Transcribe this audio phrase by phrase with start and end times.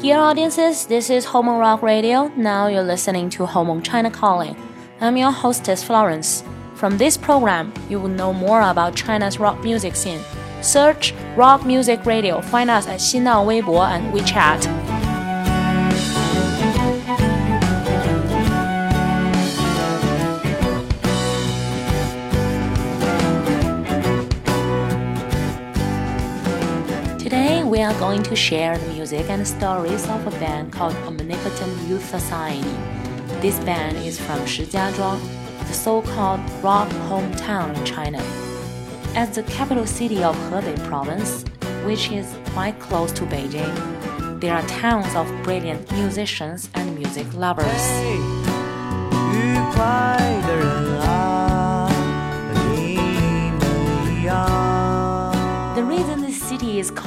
[0.00, 2.28] Dear audiences, this is Hormone Rock Radio.
[2.34, 4.56] Now you're listening to Hormone China Calling.
[4.98, 6.42] I'm your hostess Florence.
[6.74, 10.22] From this program, you will know more about China's rock music scene.
[10.62, 12.40] Search Rock Music Radio.
[12.40, 14.79] Find us at Xinlang Weibo and WeChat.
[27.90, 32.70] Are going to share the music and stories of a band called Omnipotent Youth Society.
[33.40, 35.20] This band is from Shijiazhuang,
[35.66, 38.22] the so-called rock hometown in China.
[39.16, 41.44] As the capital city of Hebei province,
[41.84, 43.74] which is quite close to Beijing,
[44.40, 47.66] there are tons of brilliant musicians and music lovers.
[47.66, 48.40] is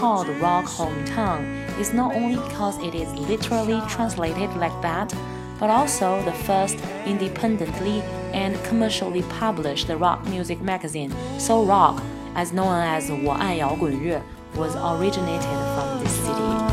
[0.03, 5.13] called Rock Hometown is not only because it is literally translated like that,
[5.59, 6.77] but also the first
[7.07, 12.03] independently and commercially published rock music magazine, So Rock,
[12.35, 14.21] as known as 我爱摇滚乐,
[14.55, 15.43] was originated
[15.75, 16.69] from this city.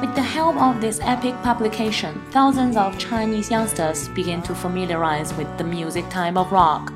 [0.00, 5.48] With the help of this epic publication, thousands of Chinese youngsters began to familiarize with
[5.58, 6.92] the music type of rock.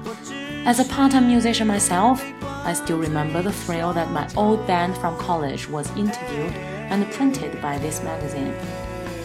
[0.68, 5.18] As a part-time musician myself, I still remember the thrill that my old band from
[5.18, 6.52] college was interviewed
[6.92, 8.54] and printed by this magazine.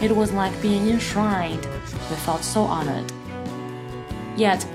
[0.01, 1.67] It was like being enshrined.
[2.09, 3.11] We felt so honored.
[4.37, 4.65] Yet,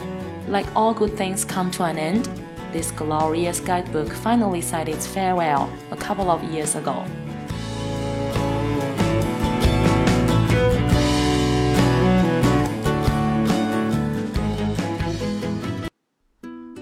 [0.47, 2.29] like all good things come to an end,
[2.71, 7.03] this glorious guidebook finally said its farewell a couple of years ago.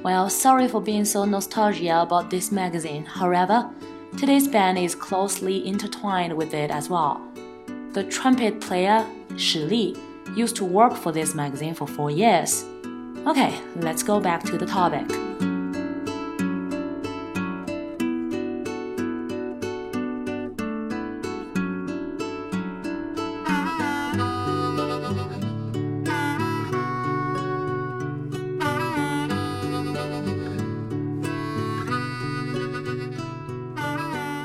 [0.06, 3.04] Well, sorry for being so nostalgia about this magazine.
[3.04, 3.68] However,
[4.16, 7.20] today's band is closely intertwined with it as well.
[7.90, 9.04] The trumpet player
[9.36, 9.96] Shi Li
[10.36, 12.64] used to work for this magazine for four years.
[13.26, 15.10] Okay, let's go back to the topic.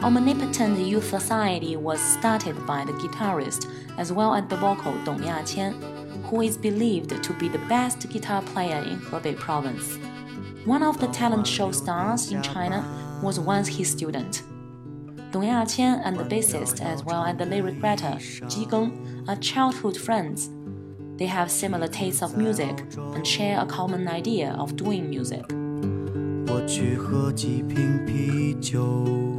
[0.04, 5.76] Omnipotent Youth Society was started by the guitarist as well as the vocal Dong Yaqian,
[6.24, 10.00] who is believed to be the best guitar player in Hebei province.
[10.66, 12.84] One of the talent show stars in China
[13.22, 14.42] was once his student.
[15.32, 19.98] Dong Yaqian and the bassist as well as the lyric writer Ji Geng are childhood
[19.98, 20.50] friends.
[21.18, 25.46] They have similar tastes of music and share a common idea of doing music.
[26.48, 29.31] 我去喝几瓶啤酒。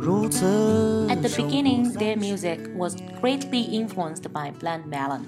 [0.00, 5.26] At the beginning, their music was greatly influenced by Blind Melon.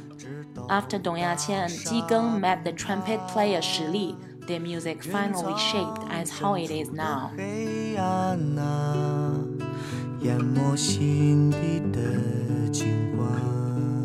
[0.70, 4.16] After Dong Yaqian and Ji Geng met the trumpet player Shi Li,
[4.46, 7.32] their music finally shaped as how it is now.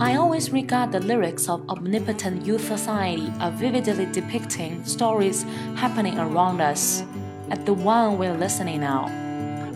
[0.01, 5.43] I always regard the lyrics of Omnipotent Youth Society as vividly depicting stories
[5.75, 7.03] happening around us,
[7.51, 9.26] at the one we're listening now.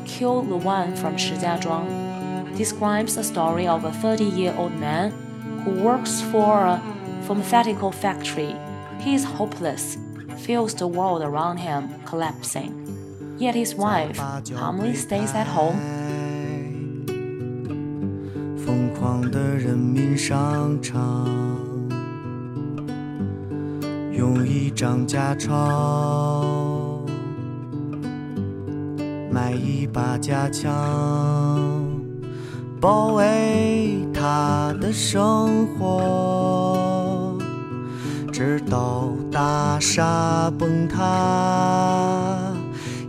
[0.04, 5.12] Kill the One from Shijiazhuang describes the story of a 30 year old man
[5.64, 6.80] who works for a
[7.22, 8.54] pharmaceutical factory.
[9.00, 9.98] He is hopeless,
[10.38, 12.72] feels the world around him collapsing.
[13.38, 14.16] Yet his wife
[14.54, 15.78] calmly stays at home.
[18.56, 21.28] 疯狂的人民商场，
[24.12, 26.59] 用一张假钞。
[29.31, 30.69] 买一把假枪，
[32.81, 37.37] 保卫他的生活，
[38.33, 42.51] 直到大厦崩塌，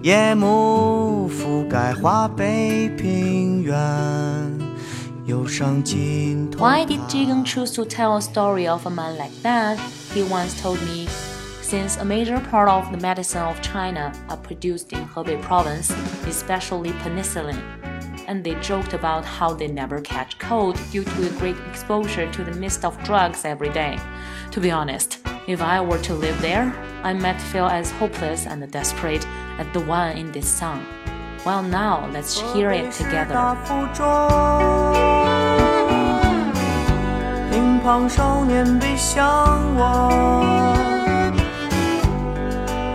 [0.02, 3.76] 夜幕覆盖华北平原，
[5.26, 6.64] 忧伤尽头。
[6.64, 9.76] Why did Ji Geng choose to tell a story of a man like that?
[10.14, 11.08] He once told me
[11.71, 15.91] since a major part of the medicine of China are produced in Hebei province,
[16.25, 17.61] especially penicillin.
[18.27, 22.43] And they joked about how they never catch cold due to the great exposure to
[22.43, 23.97] the mist of drugs every day.
[24.51, 26.73] To be honest, if I were to live there,
[27.03, 29.25] I might feel as hopeless and desperate
[29.59, 30.85] as the one in this song.
[31.45, 33.35] Well, now let's hear it together.
[37.49, 39.17] 乒乓少年别向
[39.77, 40.70] 我。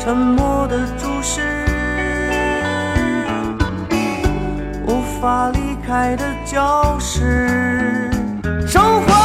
[0.07, 1.41] 沉默的注视
[4.87, 8.09] 无法离开的教室。
[8.65, 9.16] 生活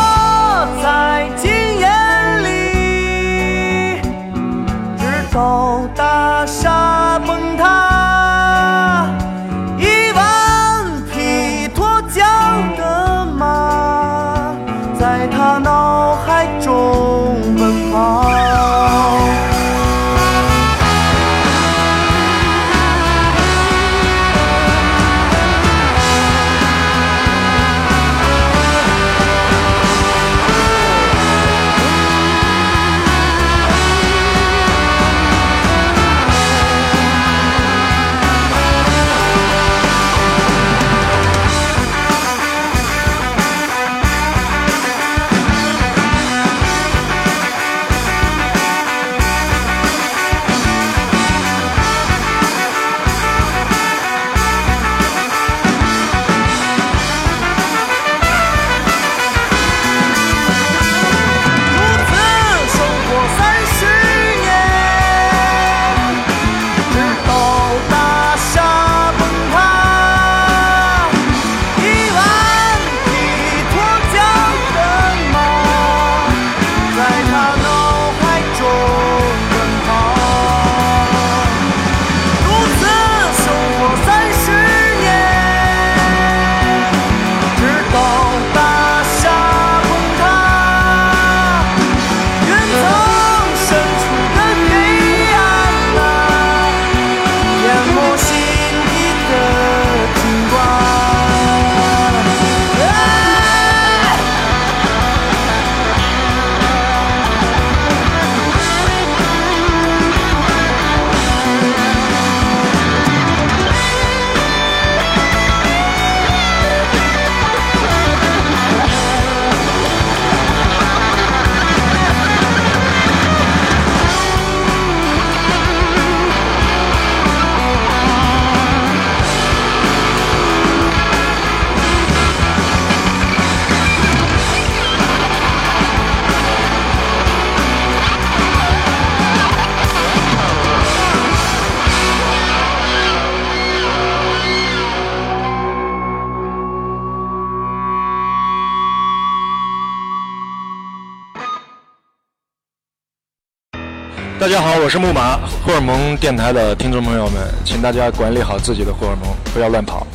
[154.41, 160.05] 大家好，我是木马，荷尔蒙电台的听众朋友们，请大家管理好自己的荷尔蒙，不要乱跑。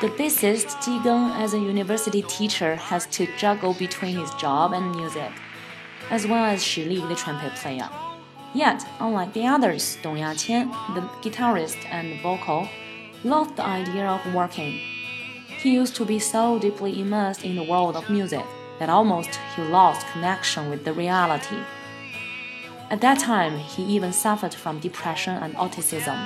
[0.00, 4.94] The bassist Ji Geng, as a university teacher, has to juggle between his job and
[4.94, 5.30] music,
[6.10, 7.88] as well as Shi Li, the trumpet player.
[8.54, 12.68] Yet, unlike the others, Dong Yaqian, the guitarist and vocal,
[13.24, 14.78] loved the idea of working.
[15.62, 18.44] He used to be so deeply immersed in the world of music
[18.81, 21.59] that almost he lost connection with the reality.
[22.89, 26.17] At that time, he even suffered from depression and autism.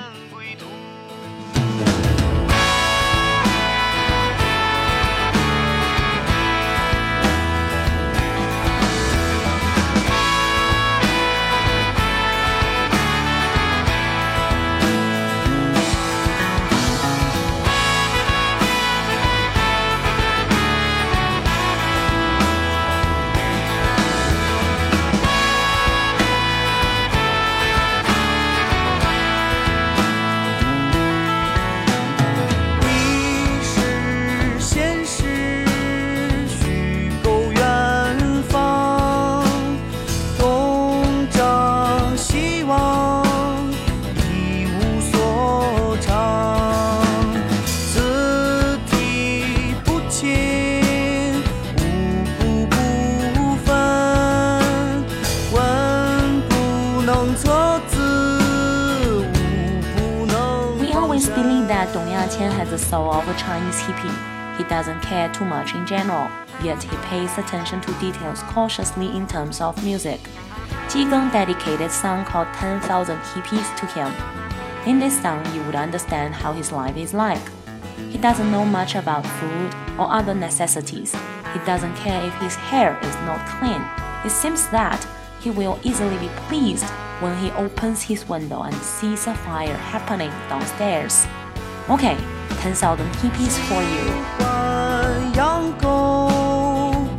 [65.16, 66.28] Care too much in general,
[66.62, 70.20] yet he pays attention to details cautiously in terms of music.
[70.90, 74.12] Ji Geng dedicated a song called 10,000 Hippies to him.
[74.86, 77.46] In this song, you would understand how his life is like.
[78.10, 81.14] He doesn't know much about food or other necessities.
[81.54, 83.82] He doesn't care if his hair is not clean.
[84.22, 85.00] It seems that
[85.40, 90.32] he will easily be pleased when he opens his window and sees a fire happening
[90.50, 91.26] downstairs.
[91.88, 92.18] Okay,
[92.60, 94.35] 10,000 hippies for you.
[95.36, 96.30] 养狗，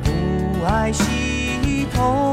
[0.04, 2.27] 不爱洗头，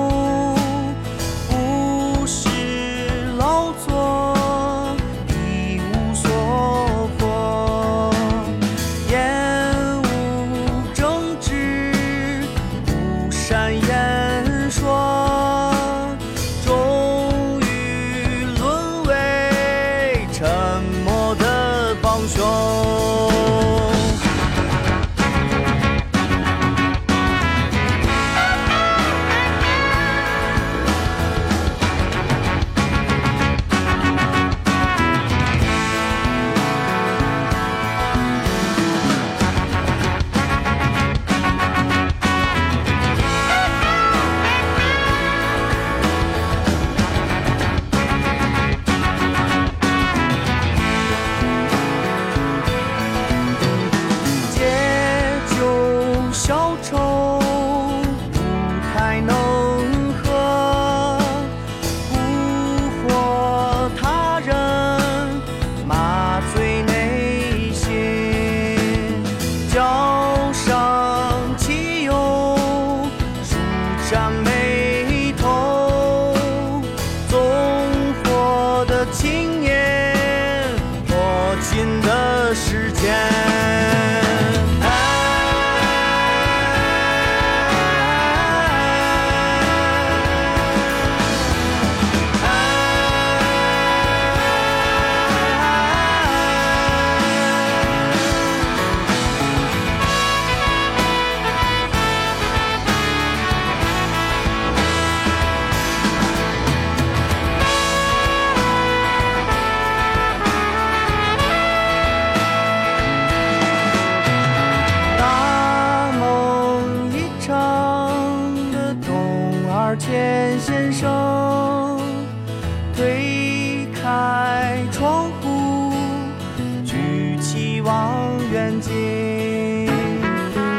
[128.84, 128.92] 远镜，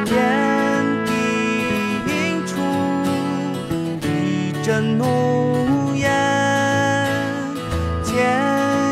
[0.04, 0.12] 天
[1.06, 1.12] 地
[2.06, 2.52] 映出
[4.06, 6.10] 一阵浓烟，
[8.04, 8.12] 前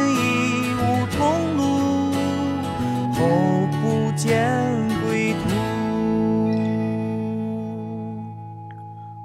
[0.08, 1.60] 已无同路，
[3.12, 5.38] 后不见归途。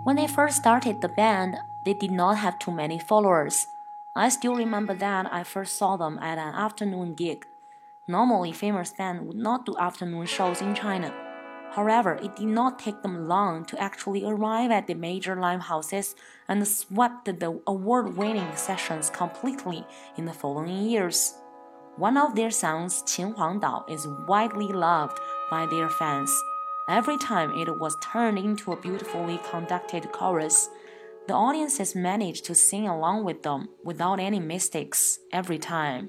[0.03, 3.67] When they first started the band, they did not have too many followers.
[4.12, 7.43] I still remember that I first saw them at an afternoon gig.
[8.08, 11.12] Normally, famous bands would not do afternoon shows in China.
[11.72, 16.16] However, it did not take them long to actually arrive at the major live houses
[16.48, 19.84] and swept the award winning sessions completely
[20.16, 21.34] in the following years.
[21.96, 25.18] One of their songs, Qin Huang Dao, is widely loved
[25.50, 26.32] by their fans.
[26.88, 30.70] Every time it was turned into a beautifully conducted chorus,
[31.26, 36.08] the audiences managed to sing along with them without any mistakes every time.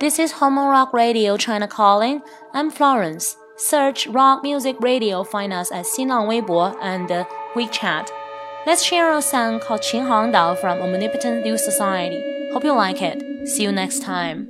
[0.00, 2.22] This is Hormone Rock Radio China Calling.
[2.54, 3.36] I'm Florence.
[3.58, 7.10] Search Rock Music Radio, find us at Xinlang Weibo and
[7.52, 8.08] WeChat.
[8.66, 12.18] Let's share a song called Qin Huang Dao from Omnipotent Youth Society.
[12.54, 13.46] Hope you like it.
[13.46, 14.49] See you next time.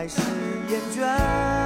[0.00, 0.18] 还是
[0.70, 1.59] 厌倦。